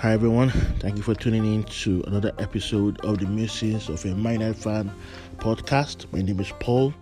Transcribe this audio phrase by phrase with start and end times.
[0.00, 0.48] Hi everyone,
[0.78, 4.90] thank you for tuning in to another episode of the Musings of a Minor Fan
[5.36, 6.10] podcast.
[6.10, 6.94] My name is Paul,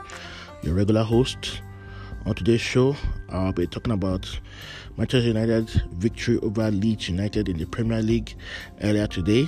[0.63, 1.63] your regular host.
[2.27, 2.97] On today's show,
[3.29, 4.29] I'll be talking about
[4.97, 8.35] Manchester United's victory over Leeds United in the Premier League
[8.83, 9.47] earlier today.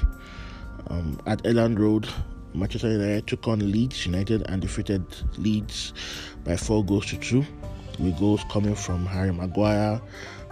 [0.87, 2.09] Um, at Elland Road,
[2.55, 5.05] Manchester United took on Leeds United and defeated
[5.39, 5.93] Leeds
[6.45, 7.45] by four goals to two,
[7.99, 10.01] with goals coming from Harry Maguire,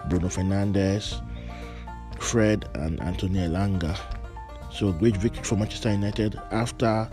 [0.09, 1.23] Bruno Fernandes,
[2.19, 3.99] Fred, and Antonio Elanga.
[4.73, 7.09] So great victory for Manchester United after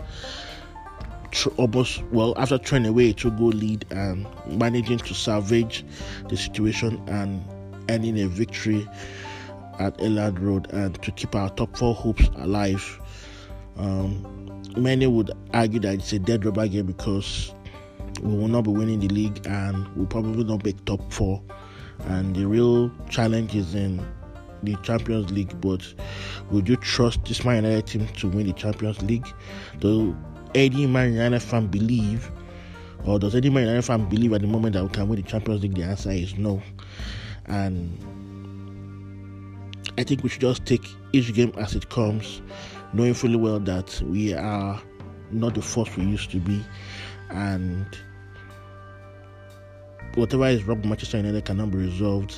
[1.30, 5.84] tr- almost well after throwing away a two-goal lead and managing to salvage
[6.28, 7.42] the situation and
[7.88, 8.88] ending a victory
[9.78, 13.00] at Elland Road and to keep our top four hopes alive.
[13.76, 17.54] Um, many would argue that it's a dead rubber game because
[18.22, 21.42] we will not be winning the league and we'll probably not make top four.
[22.06, 24.04] And the real challenge is in
[24.66, 25.58] the Champions League.
[25.60, 25.82] But
[26.50, 29.26] would you trust this Man United team to win the Champions League?
[29.80, 30.16] Do
[30.54, 32.30] any Man United fan believe,
[33.04, 35.26] or does any Man United fan believe at the moment that we can win the
[35.26, 35.74] Champions League?
[35.74, 36.62] The answer is no.
[37.46, 37.98] And
[39.98, 42.42] I think we should just take each game as it comes,
[42.92, 44.80] knowing fully well that we are
[45.30, 46.62] not the force we used to be,
[47.30, 47.86] and
[50.14, 52.36] whatever is wrong with Manchester United cannot be resolved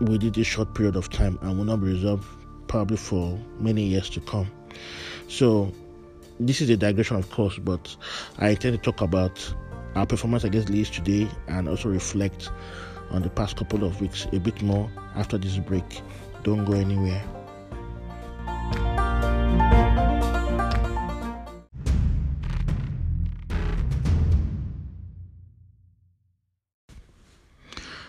[0.00, 2.26] within this short period of time and will not be resolved
[2.68, 4.50] probably for many years to come.
[5.28, 5.72] So,
[6.40, 7.94] this is a digression, of course, but
[8.38, 9.54] I intend to talk about
[9.96, 12.50] our performance against Leeds today and also reflect
[13.10, 16.02] on the past couple of weeks a bit more after this break.
[16.44, 17.22] Don't go anywhere.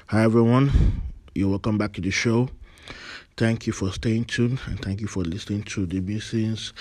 [0.07, 0.71] Hi everyone,
[1.39, 2.49] you're welcome back to the show.
[3.37, 6.73] Thank you for staying tuned and thank you for listening to the musings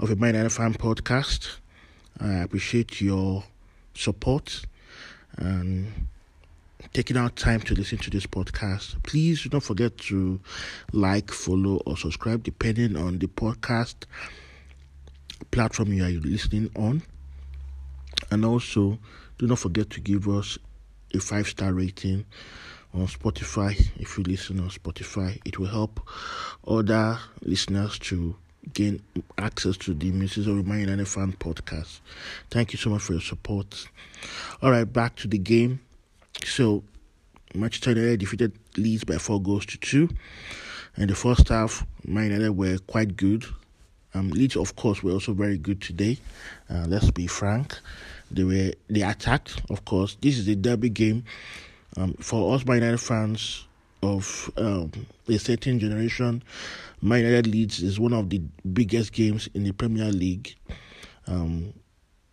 [0.00, 1.58] of a Mind and Fan podcast.
[2.18, 3.44] I appreciate your
[3.94, 4.62] support
[5.36, 6.08] and
[6.92, 9.00] taking out time to listen to this podcast.
[9.04, 10.40] Please do not forget to
[10.92, 13.94] like, follow, or subscribe depending on the podcast
[15.52, 17.04] platform you are listening on.
[18.32, 18.98] And also,
[19.38, 20.58] do not forget to give us
[21.14, 22.26] a five star rating
[22.94, 23.78] on Spotify.
[23.98, 26.00] If you listen on Spotify, it will help
[26.66, 28.36] other listeners to
[28.72, 29.02] gain
[29.38, 30.64] access to the Mrs.
[30.64, 32.00] My United Fan podcast.
[32.50, 33.88] Thank you so much for your support.
[34.62, 35.80] All right, back to the game.
[36.44, 36.82] So,
[37.54, 40.08] Manchester United defeated Leeds by four goals to two.
[40.96, 43.44] In the first half, Man United were quite good.
[44.12, 46.18] Um, Leeds, of course, were also very good today.
[46.68, 47.78] Uh, let's be frank.
[48.30, 50.16] They were they attacked, of course.
[50.20, 51.24] This is a derby game.
[51.96, 53.66] Um, for us, United fans
[54.02, 54.90] of um,
[55.28, 56.42] a certain generation,
[57.02, 58.40] United Leeds is one of the
[58.72, 60.54] biggest games in the Premier League.
[61.26, 61.72] Um,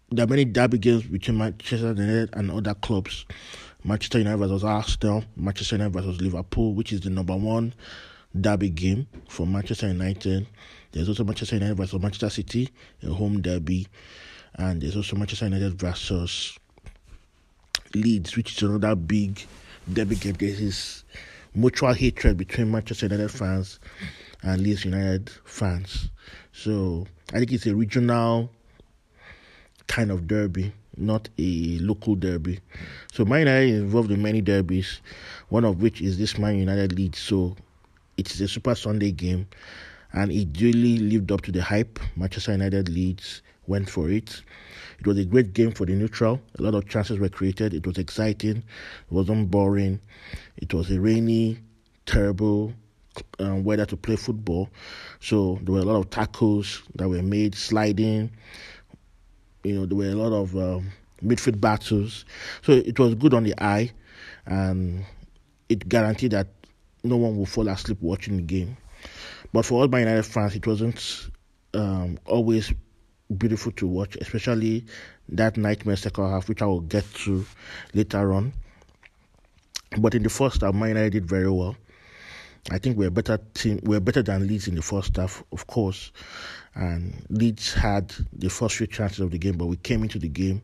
[0.10, 3.26] there are many derby games between Manchester United and other clubs.
[3.84, 7.74] Manchester United versus Arsenal, Manchester United versus Liverpool, which is the number one
[8.40, 10.48] derby game for Manchester United.
[10.92, 12.70] There's also Manchester United versus Manchester City,
[13.04, 13.88] a home derby,
[14.56, 16.58] and there's also Manchester United versus
[17.96, 19.46] Leeds, which is another big
[19.92, 20.36] derby game.
[20.38, 21.04] There's
[21.56, 23.80] mutual hatred between Manchester United fans
[24.44, 26.10] and Leeds United fans.
[26.52, 28.52] So I think it's a regional
[29.88, 32.60] kind of derby, not a local derby.
[33.12, 35.02] So Man United is involved in many derbies,
[35.50, 37.20] one of which is this Man United Leeds.
[37.20, 37.56] So
[38.18, 39.48] it is a Super Sunday game,
[40.14, 42.00] and it duly lived up to the hype.
[42.16, 44.42] Manchester United Leeds went for it.
[45.00, 46.42] It was a great game for the neutral.
[46.58, 47.74] A lot of chances were created.
[47.74, 48.58] It was exciting.
[48.58, 50.00] It wasn't boring.
[50.58, 51.60] It was a rainy,
[52.06, 52.74] terrible
[53.40, 54.70] um, weather to play football.
[55.20, 58.32] So there were a lot of tackles that were made, sliding.
[59.64, 60.92] You know, there were a lot of um,
[61.24, 62.26] midfield battles.
[62.64, 63.92] So it was good on the eye,
[64.46, 65.06] and
[65.70, 66.48] it guaranteed that
[67.04, 68.78] no one will fall asleep watching the game.
[69.54, 71.30] But for all my United fans, it wasn't
[71.74, 72.74] um, always
[73.36, 74.86] beautiful to watch, especially
[75.30, 77.46] that nightmare second half, which I will get to
[77.94, 78.54] later on.
[79.98, 81.76] But in the first half, Man United did very well.
[82.70, 83.80] I think we're better team.
[83.84, 86.12] We're better than Leeds in the first half, of course.
[86.76, 90.28] And Leeds had the first few chances of the game, but we came into the
[90.28, 90.62] game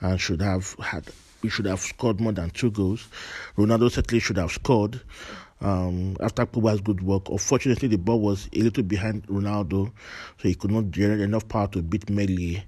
[0.00, 1.04] and should have had.
[1.42, 3.08] We should have scored more than two goals.
[3.56, 5.00] Ronaldo certainly should have scored
[5.60, 7.28] um, after Pogba's good work.
[7.28, 9.92] Unfortunately, the ball was a little behind Ronaldo,
[10.38, 12.64] so he could not generate enough power to beat Meslier.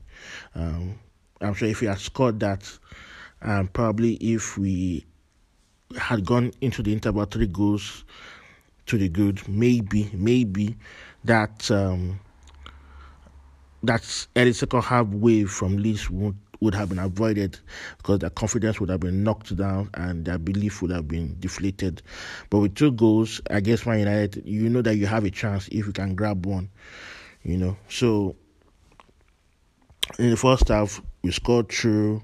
[0.54, 0.98] Um,
[1.40, 2.78] I'm sure if he had scored that,
[3.40, 5.04] and probably if we
[5.98, 8.04] had gone into the interval three goals
[8.86, 9.46] to the good.
[9.48, 10.76] Maybe, maybe
[11.24, 12.20] that um,
[13.82, 17.58] that early second half wave from Leeds would would have been avoided
[17.98, 22.02] because their confidence would have been knocked down and their belief would have been deflated.
[22.50, 25.86] But with two goals against Man United, you know that you have a chance if
[25.86, 26.70] you can grab one.
[27.42, 28.36] You know, so
[30.20, 32.22] in the first half, we scored through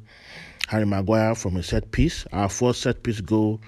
[0.68, 2.24] Harry Maguire from a set piece.
[2.32, 3.60] Our first set piece goal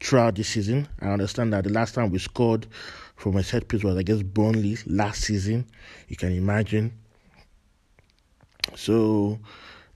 [0.00, 0.86] throughout the season.
[1.00, 2.68] I understand that the last time we scored
[3.16, 5.66] from a set piece was against Burnley last season.
[6.06, 6.92] You can imagine.
[8.76, 9.40] So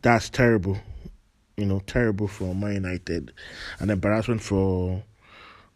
[0.07, 0.79] that's terrible.
[1.57, 3.33] You know, terrible for Man United.
[3.81, 5.03] An embarrassment for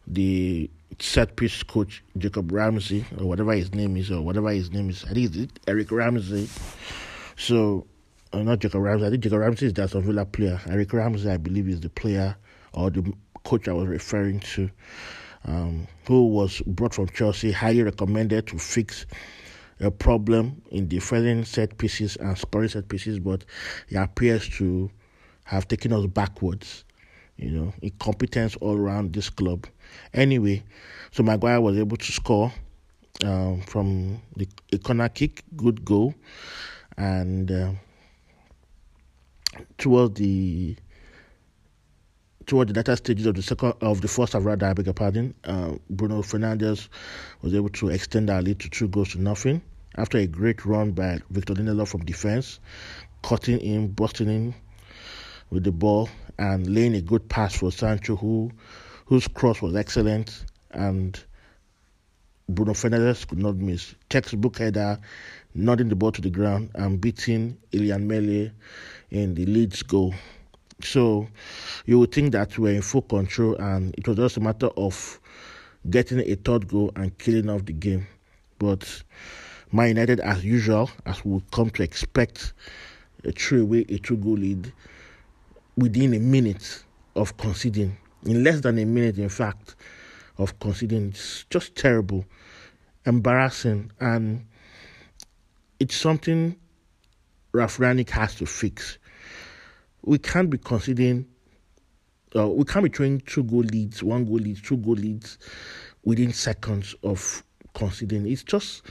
[0.07, 0.69] the
[0.99, 5.03] set piece coach Jacob Ramsey or whatever his name is or whatever his name is.
[5.03, 6.47] I think it's Eric Ramsay.
[7.35, 7.85] So
[8.31, 9.07] uh, not Jacob Ramsey.
[9.07, 10.61] I think Jacob Ramsey is the Aston Villa player.
[10.69, 12.37] Eric Ramsay, I believe, is the player
[12.71, 13.11] or the
[13.43, 14.69] coach I was referring to,
[15.43, 19.05] um, who was brought from Chelsea, highly recommended to fix
[19.81, 23.43] a problem in defending set pieces and scoring set pieces, but
[23.87, 24.89] he appears to
[25.45, 26.85] have taken us backwards.
[27.37, 29.65] You know, incompetence all around this club.
[30.13, 30.63] Anyway,
[31.11, 32.53] so Maguire was able to score
[33.25, 36.13] um, from the a corner kick, good goal,
[36.97, 37.71] and uh,
[39.79, 40.75] towards the
[42.45, 44.93] toward the latter stages of the second of the first half, rather, I beg your
[44.93, 46.89] pardon, uh, Bruno Fernandes
[47.41, 49.61] was able to extend our lead to two goals to nothing
[49.95, 52.59] after a great run by Victor Lindelof from defense,
[53.23, 54.55] cutting in, busting in
[55.49, 56.09] with the ball,
[56.39, 58.51] and laying a good pass for Sancho, who
[59.05, 61.21] whose cross was excellent, and
[62.47, 63.93] Bruno Fernandes could not miss.
[64.09, 64.97] Textbook header,
[65.53, 68.53] nodding the ball to the ground, and beating Illan Meslier
[69.09, 70.13] in the Leeds goal.
[70.81, 71.27] So
[71.85, 75.19] you would think that we're in full control, and it was just a matter of
[75.89, 78.07] getting a third goal and killing off the game.
[78.59, 79.03] But
[79.71, 82.53] Man United, as usual, as we would come to expect,
[83.23, 84.71] a threw away a two goal lead
[85.77, 86.83] within a minute
[87.15, 87.97] of conceding.
[88.25, 89.75] In less than a minute, in fact,
[90.37, 91.09] of conceding.
[91.09, 92.25] It's just terrible,
[93.05, 94.45] embarrassing, and
[95.79, 96.55] it's something
[97.53, 98.97] Ralf Rangnick has to fix.
[100.03, 101.27] We can't be conceding,
[102.35, 105.37] uh, we can't be throwing two goal leads, one goal leads, two goal leads
[106.03, 107.43] within seconds of
[107.73, 108.27] conceding.
[108.27, 108.83] It's just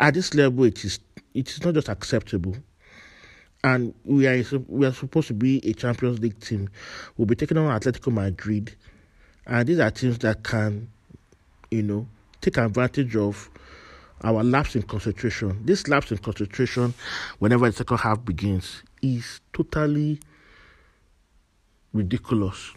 [0.00, 0.98] at this level, it is
[1.34, 2.56] it is not just acceptable.
[3.62, 6.70] And we are we are supposed to be a Champions League team.
[7.16, 8.74] We'll be taking on Atletico Madrid,
[9.46, 10.88] and these are teams that can,
[11.70, 12.06] you know,
[12.40, 13.50] take advantage of
[14.24, 15.60] our lapse in concentration.
[15.64, 16.94] This lapse in concentration,
[17.38, 20.18] whenever the second half begins, is totally
[21.92, 22.72] ridiculous,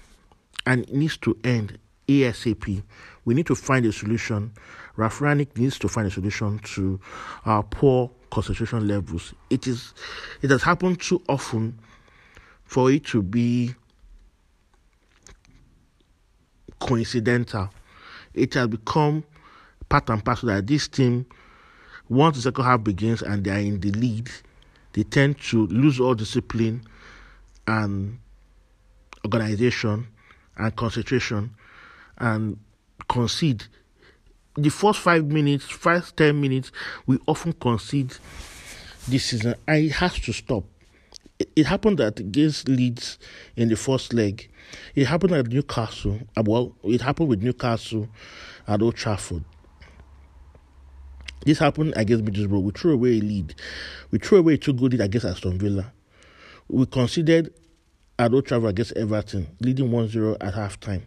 [0.65, 2.83] and it needs to end ASAP.
[3.25, 4.51] We need to find a solution
[4.95, 6.99] Ralf Rangnick needs to find a solution to
[7.45, 9.33] our poor concentration levels.
[9.49, 9.93] It is,
[10.41, 11.79] it has happened too often
[12.63, 13.73] for it to be
[16.79, 17.69] coincidental.
[18.33, 19.23] It has become
[19.89, 21.25] part and parcel that this team,
[22.07, 24.29] once the second half begins and they are in the lead,
[24.93, 26.83] they tend to lose all discipline
[27.65, 28.19] and
[29.25, 30.07] organization
[30.57, 31.55] and concentration
[32.23, 32.57] and
[33.09, 33.65] concede
[34.55, 36.71] the first five minutes, first ten minutes,
[37.05, 38.15] we often concede
[39.07, 40.63] this season, and it has to stop.
[41.55, 43.17] It, happened at against Leeds
[43.57, 44.49] in the first leg.
[44.95, 46.19] It happened at Newcastle.
[46.37, 48.07] Uh, well, it happened with Newcastle
[48.67, 49.43] at Old Trafford.
[51.45, 52.61] This happened against Middlesbrough.
[52.61, 53.55] We threw away a lead.
[54.11, 55.91] We threw away two good lead against Aston Villa.
[56.69, 57.53] We conceded
[58.17, 61.01] at Old Trafford against Everton, leading 1-0 at halftime.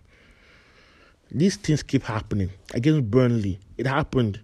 [1.31, 2.51] These things keep happening.
[2.75, 4.41] Against Burnley, it happened.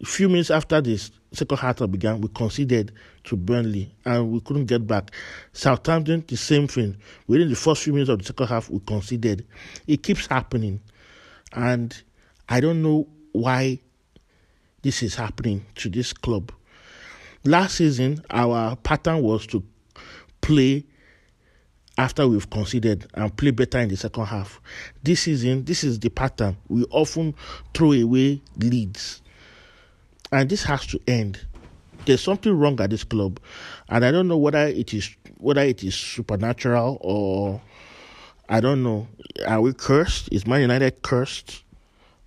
[0.00, 2.92] A few minutes after this second half began, we conceded
[3.24, 5.10] to Burnley and we couldn't get back.
[5.52, 6.96] Southampton, the same thing.
[7.26, 9.46] Within the first few minutes of the second half, we conceded.
[9.86, 10.80] It keeps happening.
[11.52, 12.00] And
[12.48, 13.80] I don't know why
[14.82, 16.52] this is happening to this club.
[17.44, 19.62] Last season, our pattern was to
[20.40, 20.84] play
[21.98, 24.60] after we've conceded and play better in the second half.
[25.02, 26.56] This season, this is the pattern.
[26.68, 27.34] We often
[27.74, 29.22] throw away leads.
[30.30, 31.44] And this has to end.
[32.06, 33.38] There's something wrong at this club.
[33.88, 37.60] And I don't know whether it is whether it is supernatural or
[38.48, 39.08] I don't know.
[39.46, 40.28] Are we cursed?
[40.32, 41.64] Is Man United cursed?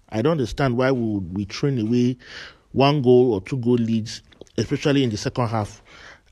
[0.09, 2.17] I don't understand why we would be throwing away
[2.71, 4.21] one goal or two goal leads,
[4.57, 5.81] especially in the second half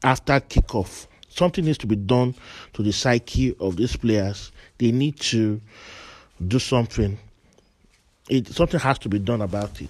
[0.03, 2.35] after kickoff something needs to be done
[2.73, 4.51] to the psyche of these players.
[4.77, 5.59] They need to
[6.47, 7.17] do something.
[8.29, 9.89] it something has to be done about it.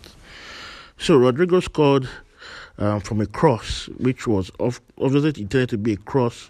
[0.97, 2.07] So Rodrigo scored
[2.77, 6.49] um, from a cross, which was obviously intended to be a cross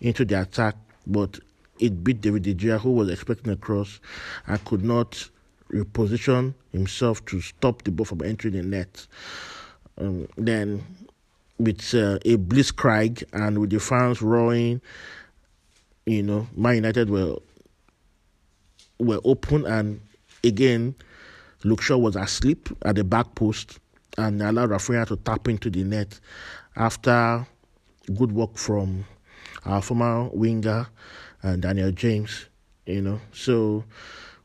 [0.00, 0.74] into the attack,
[1.06, 1.38] but
[1.78, 4.00] it beat David De Gea, who was expecting a cross
[4.46, 5.28] and could not
[5.72, 9.06] reposition himself to stop the ball from entering the net.
[9.98, 10.84] Um, then,
[11.60, 14.80] with uh, a blitzkrieg and with the fans roaring,
[16.06, 17.36] you know, Man United were
[18.98, 20.00] were open and
[20.42, 20.94] again,
[21.64, 23.78] Luke Shaw was asleep at the back post
[24.16, 26.18] and allowed Raphinha to tap into the net
[26.76, 27.46] after
[28.14, 29.04] good work from
[29.64, 30.86] our former winger
[31.42, 32.46] uh, Daniel James.
[32.86, 33.84] You know, so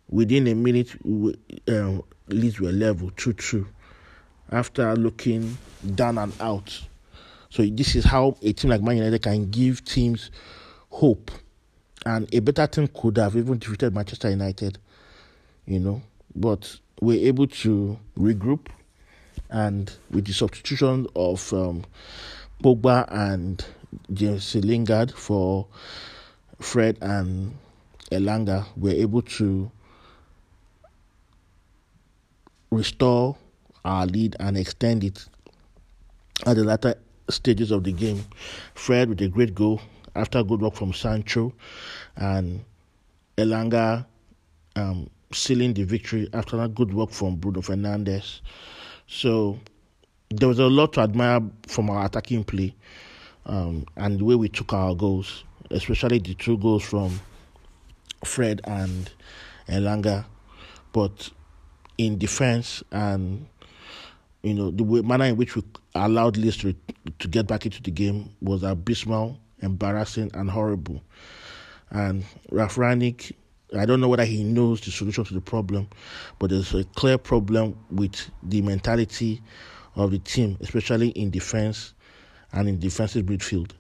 [0.09, 1.35] within a minute, we,
[1.69, 3.67] um, Leeds were level two two
[4.51, 5.57] after looking
[5.95, 6.81] down and out.
[7.55, 10.29] So this is how a team like Man United can give teams
[10.89, 11.31] hope,
[12.05, 14.77] and a better team could have even defeated Manchester United.
[15.65, 16.01] You know,
[16.35, 18.67] but we're able to regroup,
[19.49, 21.85] and with the substitution of um,
[22.61, 23.65] Pogba and
[24.11, 25.65] Jesse Lingard for
[26.59, 27.55] Fred and
[28.11, 29.71] Elanga, we're able to
[32.69, 33.37] restore
[33.85, 35.25] our lead and extend it
[36.45, 36.95] at the latter
[37.29, 38.23] stages of the game.
[38.73, 39.81] Fred with a great goal
[40.15, 41.53] after good work from Sancho,
[42.15, 42.63] and
[43.37, 44.05] Elanga
[44.75, 48.41] um, sealing the victory after that good work from Bruno Fernandes.
[49.07, 49.59] So
[50.29, 52.73] there was a lot to admire from our attacking play
[53.45, 57.19] um, and the way we took our goals, especially the two goals from
[58.23, 59.11] Fred and
[59.67, 60.25] Elanga.
[60.93, 61.29] But
[61.97, 63.47] in defense and
[64.45, 65.63] you know the way, manner in which we
[65.95, 66.75] allowed Leeds to,
[67.29, 71.01] get back into the game was abysmal, embarrassing, and horrible.
[71.89, 73.33] And Ralf Rangnick
[73.77, 75.89] I don't know whether he knows the solution to the problem,
[76.39, 79.41] but there's a clear problem with the mentality
[79.95, 81.93] of the team, especially in defense
[82.53, 83.71] and in defensive midfield.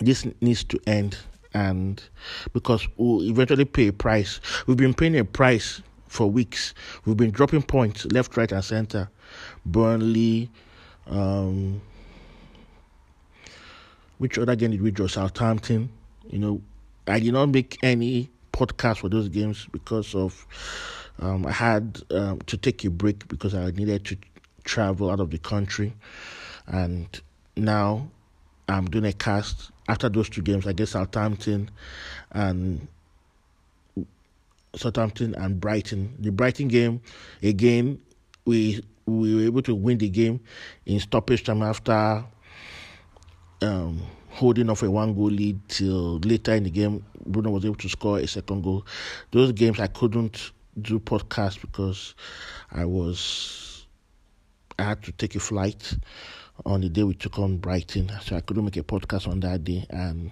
[0.00, 1.18] This needs to end,
[1.52, 2.02] and
[2.52, 4.40] because we'll eventually pay a price.
[4.66, 5.82] We've been paying a price
[6.14, 6.74] for weeks.
[7.04, 9.10] We've been dropping points left, right, and center.
[9.66, 10.48] Burnley,
[11.06, 11.82] um,
[14.18, 15.08] which other game did we draw?
[15.08, 15.90] Southampton.
[16.30, 16.62] You know,
[17.08, 20.46] I did not make any podcast for those games because of
[21.18, 24.16] um, I had um, to take a break because I needed to
[24.62, 25.92] travel out of the country,
[26.68, 27.08] and
[27.56, 28.08] now
[28.68, 30.66] I'm doing a cast after those two games.
[30.66, 31.70] I guess Southampton
[32.30, 32.86] and
[34.76, 36.16] Southampton and Brighton.
[36.18, 37.00] The Brighton game
[37.42, 38.00] again,
[38.44, 40.40] we we were able to win the game
[40.86, 42.24] in stoppage time after.
[43.62, 44.02] Um,
[44.34, 47.04] holding off a one goal lead till later in the game.
[47.24, 48.84] Bruno was able to score a second goal.
[49.30, 50.50] Those games I couldn't
[50.80, 52.14] do podcast because
[52.72, 53.86] I was
[54.78, 55.96] I had to take a flight
[56.66, 59.64] on the day we took on Brighton, so I couldn't make a podcast on that
[59.64, 60.30] day, and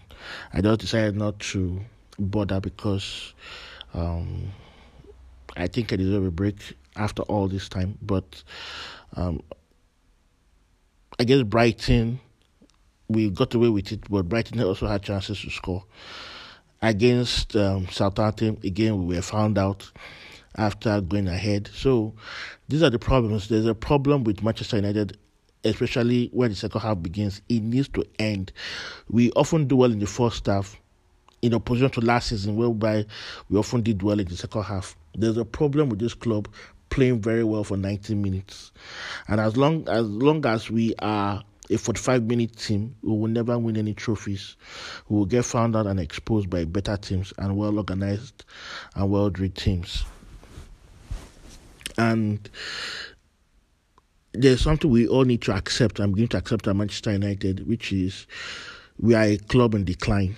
[0.52, 1.80] I just decided not to
[2.18, 3.34] bother because
[3.94, 4.52] um,
[5.56, 7.98] I think I deserve a break after all this time.
[8.02, 8.42] But
[9.16, 9.42] um,
[11.18, 12.20] I guess Brighton
[13.12, 15.84] we got away with it, but Brighton also had chances to score.
[16.80, 19.90] Against um, Southampton, again, we were found out
[20.56, 21.70] after going ahead.
[21.72, 22.14] So
[22.68, 23.48] these are the problems.
[23.48, 25.16] There's a problem with Manchester United,
[25.64, 27.40] especially when the second half begins.
[27.48, 28.52] It needs to end.
[29.08, 30.76] We often do well in the first half,
[31.42, 33.04] in opposition to last season, whereby
[33.50, 34.96] we often did well in the second half.
[35.14, 36.48] There's a problem with this club
[36.88, 38.70] playing very well for 90 minutes,
[39.28, 43.58] and as long as long as we are a 45 minute team we will never
[43.58, 44.56] win any trophies.
[45.08, 48.44] We will get found out and exposed by better teams and well organized
[48.94, 50.04] and well drilled teams.
[51.98, 52.48] And
[54.32, 56.00] there's something we all need to accept.
[56.00, 58.26] I'm going to accept at Manchester United, which is
[58.98, 60.36] we are a club in decline.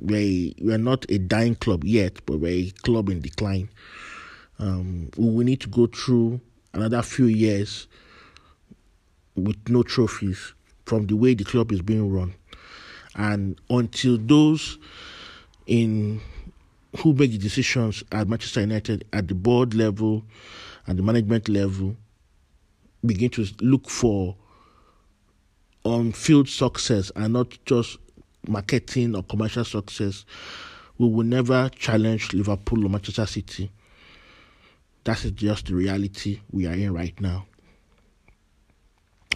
[0.00, 3.68] We we are not a dying club yet, but we're a club in decline.
[4.58, 6.40] Um, we need to go through
[6.72, 7.88] another few years
[9.34, 10.54] with no trophies
[10.86, 12.34] from the way the club is being run.
[13.14, 14.78] And until those
[15.66, 16.20] in
[16.98, 20.24] who make the decisions at Manchester United at the board level
[20.86, 21.96] and the management level
[23.04, 24.36] begin to look for
[25.84, 27.98] on field success and not just
[28.46, 30.24] marketing or commercial success,
[30.98, 33.70] we will never challenge Liverpool or Manchester City.
[35.04, 37.46] That is just the reality we are in right now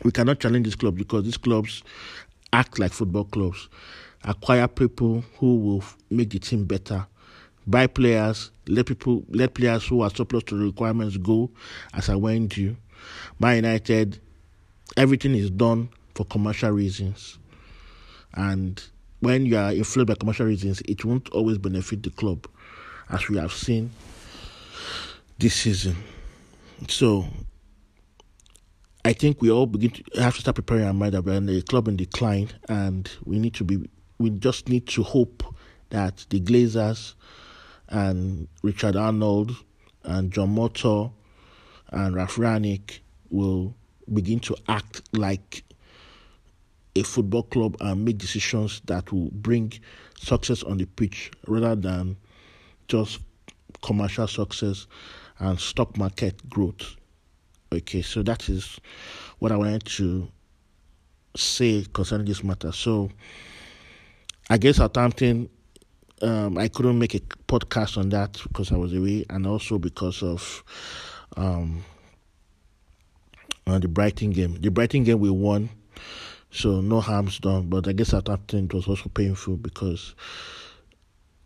[0.05, 1.83] we cannot challenge these clubs because these clubs
[2.53, 3.69] act like football clubs,
[4.25, 7.07] acquire people who will make the team better,
[7.67, 11.51] buy players, let people let players who are surplus to the requirements go
[11.95, 12.77] as I went due.
[13.39, 14.21] Man United,
[14.97, 17.39] everything is done for commercial reasons.
[18.35, 18.83] And
[19.21, 22.47] when you are influenced by commercial reasons, it won't always benefit the club,
[23.11, 23.91] as we have seen
[25.39, 25.97] this season.
[26.89, 27.27] So
[29.05, 31.49] I think we all begin to have to start preparing our mind that we're in
[31.49, 33.89] a club in decline, and we need to be.
[34.19, 35.43] We just need to hope
[35.91, 37.15] that the Glazers
[37.89, 39.53] and Richard Arnold
[40.05, 41.13] and John Murtough
[41.91, 43.75] and Ralf Rangnick will
[44.13, 45.65] begin to act like
[46.97, 49.73] a football club and make decisions that will bring
[50.19, 52.17] success on the pitch rather than
[52.89, 53.21] just
[53.83, 54.87] commercial success
[55.39, 56.97] and stock market growth.
[57.73, 58.81] Okay, so that is
[59.39, 60.29] what I wanted to
[61.37, 62.73] say concerning this matter.
[62.73, 63.11] So
[64.49, 65.51] I guess Southampton
[66.23, 70.23] um, I couldn't make a podcast on that because I was away, and also because
[70.23, 70.65] of
[71.37, 71.85] um,
[73.67, 74.61] uh, the Brighton game.
[74.61, 75.69] The Brighton game we won,
[76.57, 77.69] so no harm's done.
[77.69, 80.15] But I guess Southampton it was also painful because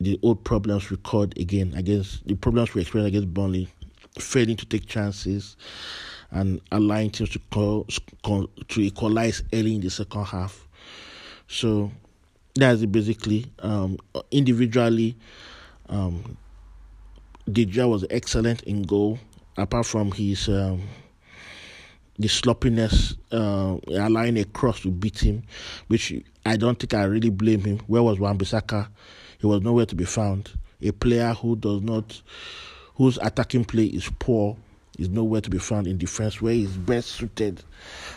[0.00, 3.68] the old problems recurred again against the problems we experienced against Burnley,
[4.18, 5.56] failing to take chances
[6.30, 7.86] and allowing teams to call,
[8.68, 10.68] to equalize early in the second half.
[11.48, 11.90] So
[12.54, 13.46] that's it basically.
[13.58, 13.98] Um,
[14.30, 15.16] individually,
[15.88, 16.36] um,
[17.50, 19.18] De Gea was excellent in goal.
[19.56, 20.82] Apart from his um,
[22.20, 25.42] the sloppiness, uh, allowing a cross to beat him,
[25.88, 26.12] which
[26.44, 27.78] I don't think I really blame him.
[27.86, 28.88] Where was Wan-Bissaka?
[29.38, 30.52] He was nowhere to be found.
[30.82, 32.20] A player who does not,
[32.96, 34.54] whose attacking play is poor,
[34.98, 37.62] is nowhere to be found in defense where he's best suited.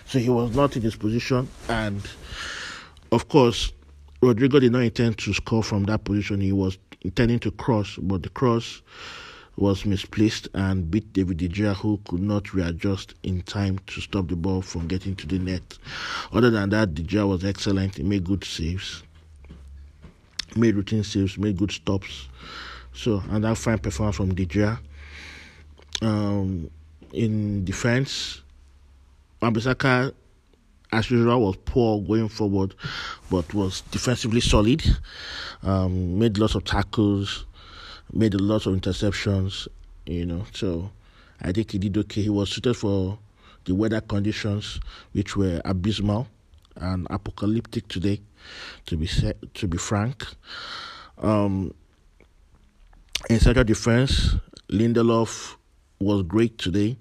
[0.05, 2.01] So he was not in his position, and
[3.13, 3.71] of course,
[4.21, 6.41] Rodrigo did not intend to score from that position.
[6.41, 8.81] He was intending to cross, but the cross
[9.55, 14.27] was misplaced and beat David De Gea, who could not readjust in time to stop
[14.27, 15.77] the ball from getting to the net.
[16.31, 17.95] Other than that, De Gea was excellent.
[17.95, 19.03] He made good saves,
[20.55, 22.27] made routine saves, made good stops.
[22.93, 24.79] So, and that fine performance from De Gea.
[26.01, 26.69] Um,
[27.11, 28.41] in defense,
[29.41, 30.13] Wan-Bissaka
[30.93, 32.75] as usual, was poor going forward,
[33.29, 34.83] but was defensively solid.
[35.63, 37.45] Um, made lots of tackles,
[38.11, 39.67] made a lot of interceptions.
[40.05, 40.91] You know, so
[41.41, 42.23] I think he did okay.
[42.23, 43.17] He was suited for
[43.65, 44.79] the weather conditions,
[45.13, 46.27] which were abysmal
[46.75, 48.21] and apocalyptic today.
[48.87, 50.25] To be set, to be frank,
[51.19, 51.73] um,
[53.29, 54.35] in central defense,
[54.69, 55.55] Lindelof
[55.99, 56.97] was great today.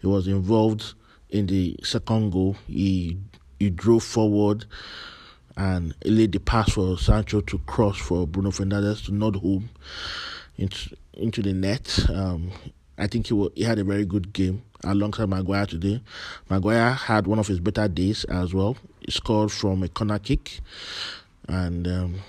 [0.00, 0.94] He was involved
[1.28, 2.56] in the second goal.
[2.66, 3.18] He
[3.58, 4.64] he drove forward
[5.56, 9.68] and laid the pass for Sancho to cross for Bruno Fernandes to nod home
[10.58, 11.98] into into the net.
[12.10, 12.50] Um,
[12.98, 16.02] I think he will, he had a very good game alongside Maguire today.
[16.50, 18.76] Maguire had one of his better days as well.
[19.00, 20.60] He scored from a corner kick,
[21.48, 22.20] and um,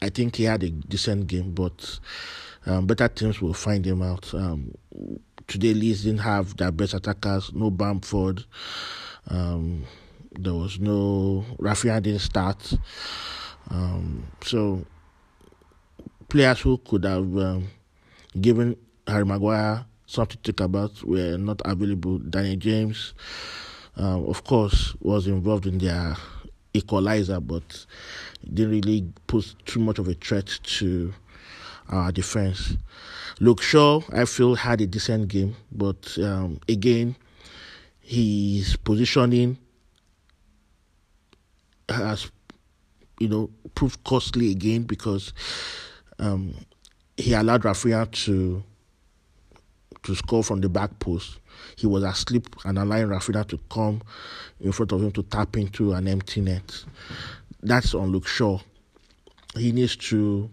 [0.00, 1.52] I think he had a decent game.
[1.52, 1.98] But
[2.66, 4.32] um, better teams will find him out.
[4.32, 4.74] Um,
[5.48, 7.52] today, Leeds didn't have their best attackers.
[7.52, 8.44] No Bamford.
[9.28, 9.84] Um,
[10.32, 12.72] there was no Raphinha didn't start.
[13.68, 14.84] Um, so
[16.30, 17.68] players who could have um,
[18.40, 22.18] given Harry Maguire something to think about were not available.
[22.18, 23.14] Danny James,
[23.96, 26.16] um, of course, was involved in their
[26.72, 27.84] equalizer, but
[28.54, 31.12] didn't really pose too much of a threat to
[31.88, 32.76] our defense.
[33.40, 37.16] Luke Shaw, I feel, had a decent game, but um, again,
[38.00, 39.58] his positioning
[41.88, 42.30] has,
[43.18, 45.32] you know, proved costly again because
[46.20, 46.54] um,
[47.16, 48.62] he allowed Raphinha to
[50.02, 51.40] to score from the back post.
[51.76, 54.00] He was asleep and allowing Raphinha to come
[54.60, 56.84] in front of him to tap into an empty net.
[57.62, 58.60] That's on Luke Shaw.
[59.56, 60.48] He needs to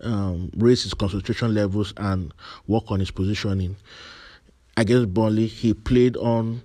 [0.00, 2.32] um, raise his concentration levels and
[2.66, 3.76] work on his positioning
[4.76, 6.62] against Burnley, he played on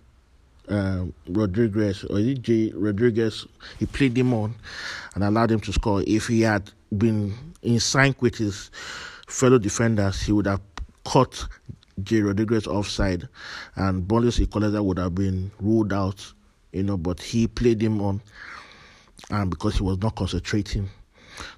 [0.68, 3.46] um, Rodriguez or is Rodriguez?
[3.80, 4.56] He played him on
[5.16, 6.04] and allowed him to score.
[6.06, 8.72] If he had been in sync with his
[9.28, 10.62] fellow defenders, he would have
[11.04, 11.48] caught
[12.04, 13.28] Jay Rodriguez offside,
[13.76, 16.34] and Burnley's equalizer would have been ruled out.
[16.72, 18.22] You know, but he played him on,
[19.30, 20.90] and because he was not concentrating.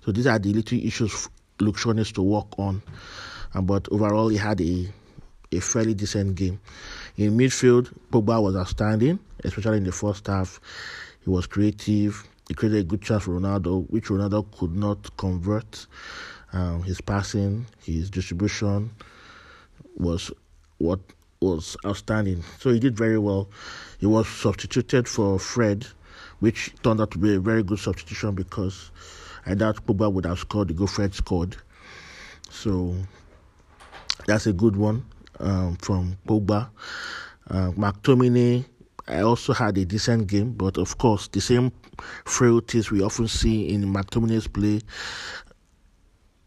[0.05, 2.81] So these are the little issues Luke Shaw needs to work on.
[3.53, 4.87] And, but overall, he had a
[5.51, 6.59] a fairly decent game.
[7.17, 10.59] In midfield, Pogba was outstanding, especially in the first half.
[11.23, 12.27] He was creative.
[12.47, 15.87] He created a good chance for Ronaldo, which Ronaldo could not convert.
[16.51, 18.91] Um, his passing, his distribution
[19.95, 20.31] was
[20.77, 20.99] what
[21.39, 22.43] was outstanding.
[22.59, 23.49] So he did very well.
[23.99, 25.85] He was substituted for Fred,
[26.39, 28.91] which turned out to be a very good substitution because
[29.45, 31.57] I doubt Pogba would have scored the goal Fred scored.
[32.49, 32.95] So
[34.27, 35.05] that's a good one
[35.39, 36.69] um, from Pogba.
[37.49, 38.65] Uh, McTominay,
[39.07, 41.71] I also had a decent game, but of course, the same
[42.25, 44.81] frailties we often see in McTominay's play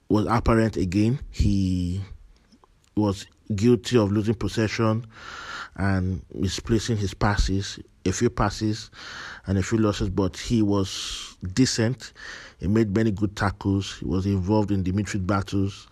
[0.09, 1.21] was apparent again.
[1.31, 2.01] He
[2.97, 5.07] was guilty of losing possession
[5.77, 8.91] and misplacing his passes, a few passes
[9.47, 12.13] and a few losses, but he was decent.
[12.59, 13.99] He made many good tackles.
[13.99, 15.87] He was involved in the battles,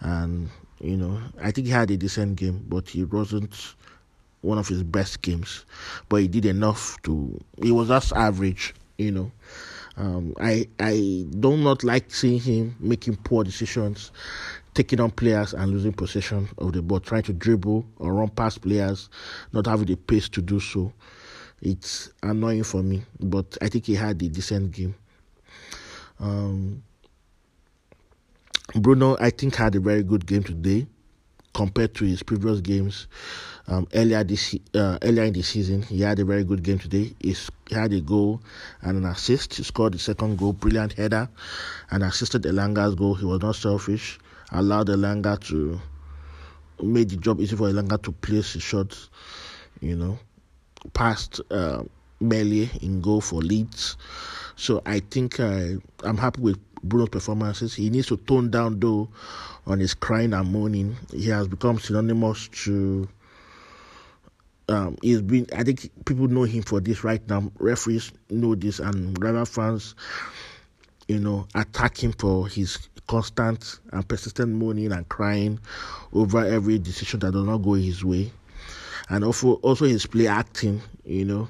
[0.00, 0.48] and
[0.80, 3.74] you know, I think he had a decent game, but he wasn't
[4.40, 5.64] one of his best games.
[6.08, 7.40] But he did enough to.
[7.62, 9.32] He was just average, you know.
[9.96, 14.10] Um, I I do not like seeing him making poor decisions,
[14.74, 18.62] taking on players and losing possession of the ball, trying to dribble or run past
[18.62, 19.10] players,
[19.52, 20.92] not having the pace to do so.
[21.60, 24.94] It's annoying for me, but I think he had a decent game.
[26.18, 26.82] Um,
[28.74, 30.86] Bruno, I think, had a very good game today
[31.54, 33.06] compared to his previous games.
[33.68, 37.14] Um, earlier this uh, earlier in the season, he had a very good game today.
[37.20, 37.36] He
[37.70, 38.40] had a goal
[38.80, 39.54] and an assist.
[39.54, 41.28] He scored the second goal, brilliant header,
[41.90, 43.14] and assisted Elanga's goal.
[43.14, 44.18] He was not selfish.
[44.50, 45.80] Allowed Elanga to
[46.82, 49.08] made the job easy for Elanga to place his shots.
[49.80, 50.18] You know,
[50.92, 51.84] past uh,
[52.20, 53.96] in goal for Leeds.
[54.56, 57.74] So I think uh, I'm happy with Bruno's performances.
[57.74, 59.08] He needs to tone down though
[59.66, 60.96] on his crying and moaning.
[61.12, 63.08] He has become synonymous to.
[64.68, 65.46] Um, he's been.
[65.54, 67.50] I think people know him for this right now.
[67.58, 69.94] Referees know this, and rival fans,
[71.08, 75.58] you know, attack him for his constant and persistent moaning and crying
[76.12, 78.30] over every decision that does not go his way,
[79.08, 80.80] and also also his play acting.
[81.04, 81.48] You know,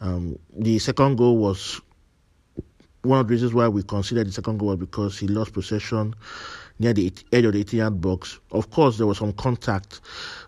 [0.00, 1.80] um, the second goal was
[3.06, 6.14] one of the reasons why we considered the second goal was because he lost possession
[6.78, 8.38] near the edge of the 18 yard box.
[8.50, 10.00] Of course, there was some contact,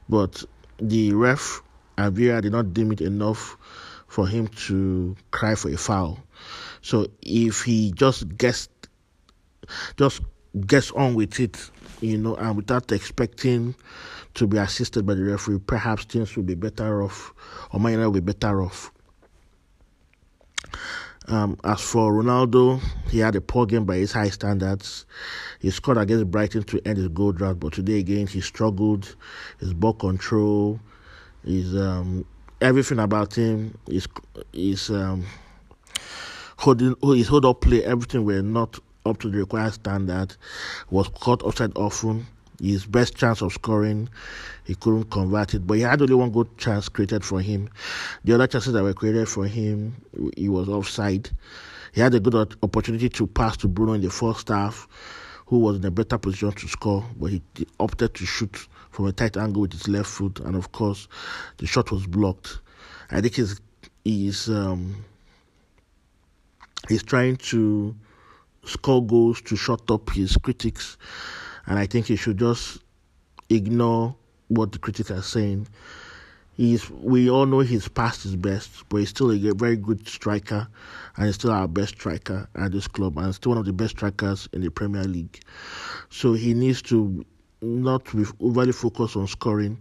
[0.09, 0.45] but
[0.79, 1.63] the ref
[1.97, 3.57] and did not deem it enough
[4.07, 6.19] for him to cry for a foul.
[6.81, 8.69] So if he just gets
[9.97, 10.23] just
[10.67, 13.75] gets on with it, you know, and without expecting
[14.35, 17.35] to be assisted by the referee, perhaps things will be better off,
[17.73, 18.93] or might not be better off.
[21.29, 25.05] Um, as for Ronaldo, he had a poor game by his high standards.
[25.61, 29.15] He scored against Brighton to end his goal drought, but today again he struggled.
[29.61, 30.81] His ball control,
[31.45, 32.25] his um,
[32.63, 34.09] everything about him, his
[34.55, 35.27] his um,
[36.57, 40.35] holding, his hold up play, everything were not up to the required standard.
[40.91, 42.27] Was caught offside often
[42.61, 44.09] his best chance of scoring,
[44.65, 45.67] he couldn't convert it.
[45.67, 47.69] But he had only one good chance created for him.
[48.25, 49.97] The other chances that were created for him,
[50.37, 51.31] he was offside.
[51.93, 54.87] He had a good opportunity to pass to Bruno in the first half,
[55.47, 57.43] who was in a better position to score, but he
[57.81, 61.09] opted to shoot from a tight angle with his left foot, and of course,
[61.59, 62.61] the shot was blocked.
[63.11, 63.61] I think he's
[64.05, 65.05] he's um,
[66.89, 67.95] he's trying to
[68.65, 70.99] score goals to shut up his critics
[71.69, 72.79] and I think he should just
[73.51, 74.17] ignore
[74.49, 75.69] what the critics are saying.
[76.57, 80.67] He's we all know his past is best, but he's still a very good striker,
[81.17, 83.97] and he's still our best striker at this club, and still one of the best
[83.97, 85.41] strikers in the Premier League.
[86.11, 87.25] So he needs to
[87.61, 89.79] not be overly focused on scoring,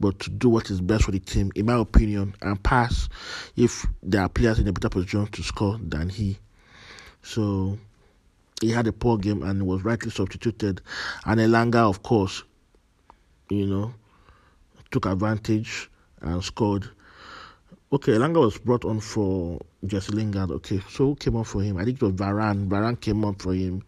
[0.00, 3.08] but to do what is best for the team, in my opinion, and pass
[3.56, 6.38] if there are players in a better position to score than he.
[7.22, 7.78] So
[8.60, 10.80] he had a poor game and was rightly substituted.
[11.24, 12.42] And Elanga, of course,
[13.50, 13.94] you know,
[14.90, 15.90] took advantage
[16.20, 16.88] and scored.
[17.92, 20.50] Okay, Elanga was brought on for Jesse Lingard.
[20.50, 21.76] Okay, so who came on for him?
[21.76, 22.68] I think it was Varane.
[22.68, 23.82] Varane came on for him.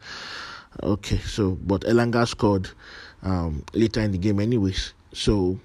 [0.82, 2.70] Okay, so but Elanga scored
[3.22, 4.92] um, later in the game, anyways.
[5.12, 5.58] So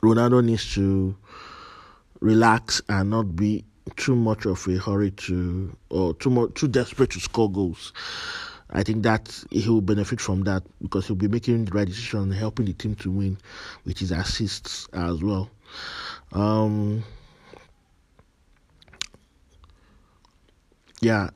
[0.00, 1.16] Ronaldo needs to
[2.20, 7.10] relax and not be too much of a hurry to or too much too desperate
[7.10, 7.92] to score goals.
[8.70, 12.20] I think that he will benefit from that because he'll be making the right decision
[12.20, 13.38] and helping the team to win,
[13.84, 15.48] which is assists as well.
[16.32, 17.04] Um,
[21.00, 21.30] yeah,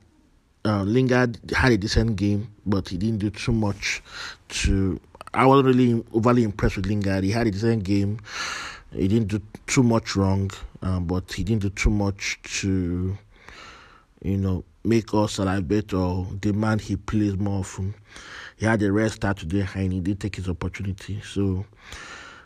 [0.65, 4.03] uh, Lingard had a decent game, but he didn't do too much
[4.49, 4.99] to.
[5.33, 7.23] I wasn't really overly impressed with Lingard.
[7.23, 8.19] He had a decent game.
[8.93, 10.51] He didn't do too much wrong,
[10.81, 13.17] um, but he didn't do too much to
[14.23, 17.93] you know, make us celebrate or demand he plays more often.
[18.57, 21.21] He had a rest start today and he didn't take his opportunity.
[21.21, 21.65] So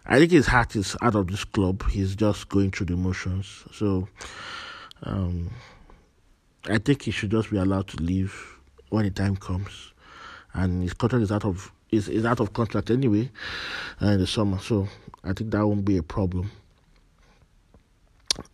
[0.05, 1.89] I think his heart is out of this club.
[1.89, 3.65] He's just going through the motions.
[3.73, 4.08] So
[5.03, 5.51] um,
[6.69, 8.58] I think he should just be allowed to leave
[8.89, 9.91] when the time comes.
[10.53, 13.29] And his contract is out of is, is out of contract anyway
[14.01, 14.59] uh, in the summer.
[14.59, 14.87] So
[15.23, 16.51] I think that won't be a problem.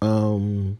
[0.01, 0.77] Um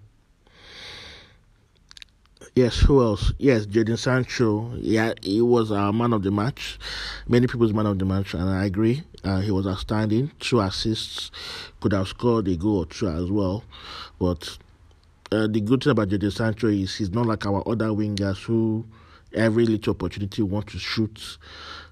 [2.54, 3.32] Yes, who else?
[3.38, 4.74] Yes, Jadon Sancho.
[4.76, 6.78] Yeah, he was a man of the match.
[7.26, 9.04] Many people's man of the match, and I agree.
[9.24, 10.32] Uh, he was outstanding.
[10.42, 11.32] Two assists,
[11.80, 13.64] could have scored a goal or two as well.
[14.20, 14.58] But
[15.32, 18.86] uh, the good thing about Jadon Sancho is he's not like our other wingers who
[19.34, 21.38] every little opportunity want to shoot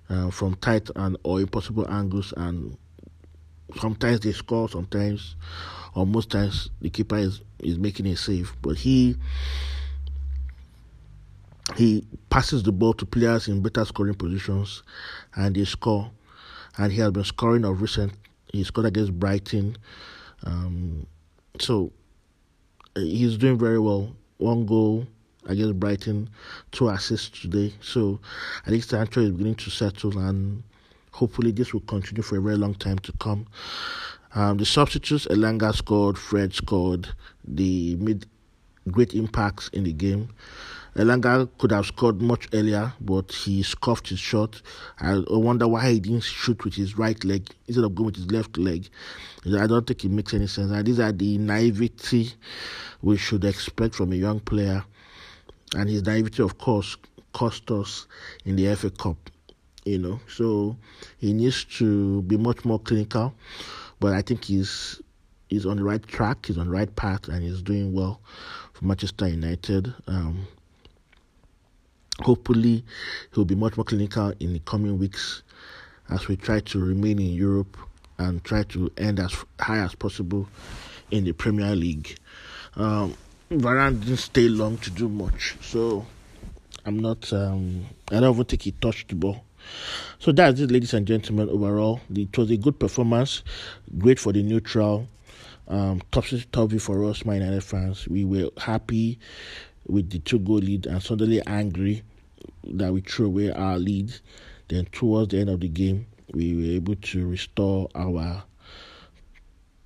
[0.09, 2.77] uh, from tight and or impossible angles, and
[3.79, 5.35] sometimes they score, sometimes
[5.95, 8.55] or most times the keeper is is making a save.
[8.61, 9.17] But he
[11.75, 14.83] he passes the ball to players in better scoring positions
[15.35, 16.09] and they score.
[16.77, 18.13] And he has been scoring of recent.
[18.51, 19.77] He scored against Brighton.
[20.43, 21.05] Um,
[21.59, 21.91] so
[22.95, 24.15] he's doing very well.
[24.37, 25.05] One goal
[25.49, 26.29] against Brighton,
[26.71, 27.73] two assists today.
[27.81, 28.19] So
[28.65, 30.63] I think Sancho is beginning to settle and
[31.12, 33.45] hopefully this will continue for a very long time to come.
[34.35, 37.09] Um, the substitutes, Elanga scored, Fred scored.
[37.43, 38.25] They made
[38.89, 40.29] great impacts in the game.
[40.95, 44.62] Elanga could have scored much earlier, but he scuffed his shot.
[44.99, 48.31] I wonder why he didn't shoot with his right leg instead of going with his
[48.31, 48.89] left leg.
[49.45, 50.71] I don't think it makes any sense.
[50.71, 52.33] And these are the naivety
[53.01, 54.83] we should expect from a young player.
[55.75, 56.97] And his naivety, of course,
[57.34, 58.08] cost us
[58.45, 59.17] in the FA Cup.
[59.86, 60.75] You know, so
[61.17, 63.34] he needs to be much more clinical.
[63.99, 65.01] But I think he's
[65.47, 66.45] he's on the right track.
[66.45, 68.21] He's on the right path, and he's doing well
[68.73, 69.93] for Manchester United.
[70.08, 70.47] Um,
[72.21, 72.84] hopefully,
[73.34, 75.43] he'll be much more clinical in the coming weeks
[76.10, 77.77] as we try to remain in Europe
[78.17, 80.47] and try to end as high as possible
[81.12, 82.17] in the Premier League.
[82.75, 83.15] Um,
[83.51, 86.05] Varane didn't stay long to do much, so
[86.85, 87.33] I'm not.
[87.33, 89.43] Um, I don't even think he touched the ball.
[90.19, 91.49] So that's it, ladies and gentlemen.
[91.49, 93.41] Overall, it was a good performance,
[93.97, 95.07] great for the neutral.
[95.67, 98.07] Um, topsy turvy for us, my United fans.
[98.07, 99.17] We were happy
[99.88, 102.03] with the two goal lead and suddenly angry
[102.65, 104.13] that we threw away our lead.
[104.67, 108.43] Then towards the end of the game, we were able to restore our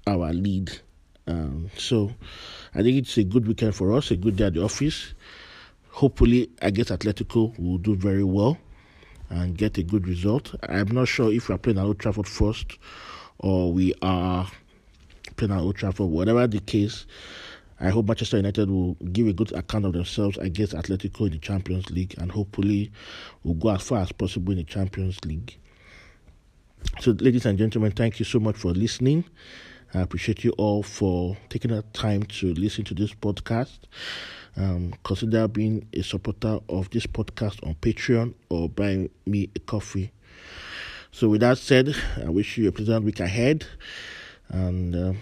[0.05, 0.79] our lead.
[1.27, 2.11] Um, so
[2.75, 5.13] I think it's a good weekend for us, a good day at the office.
[5.89, 8.57] Hopefully, against Atletico, we'll do very well
[9.29, 10.55] and get a good result.
[10.67, 12.77] I'm not sure if we are playing at Old Trafford first
[13.39, 14.49] or we are
[15.35, 16.07] playing at Old Trafford.
[16.07, 17.05] Whatever the case,
[17.79, 21.39] I hope Manchester United will give a good account of themselves against Atletico in the
[21.39, 22.91] Champions League and hopefully
[23.43, 25.57] will go as far as possible in the Champions League.
[26.99, 29.25] So, ladies and gentlemen, thank you so much for listening.
[29.93, 33.79] I appreciate you all for taking the time to listen to this podcast.
[34.57, 40.11] Um, consider being a supporter of this podcast on Patreon or buy me a coffee.
[41.11, 43.67] So, with that said, I wish you a pleasant week ahead,
[44.49, 45.13] and uh,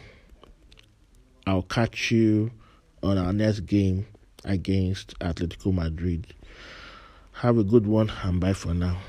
[1.45, 2.51] I'll catch you
[3.03, 4.07] on our next game
[4.45, 6.27] against Atletico Madrid.
[7.33, 8.99] Have a good one, and bye for now.